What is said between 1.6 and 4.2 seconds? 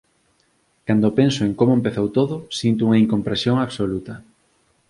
empezou todo, sinto unha incomprensión absoluta.